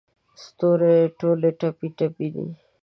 ستوري 0.43 0.97
ټول 1.19 1.41
ټپې، 1.59 1.87
ټپي 1.97 2.27
دی 2.33 2.47